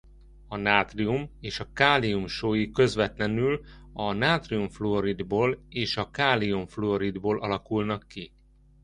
[0.47, 3.63] A nátrium és a kálium sói közvetlenül
[3.93, 8.33] a nátrium-fluoridból és a kálium-fluoridból alakulnak ki.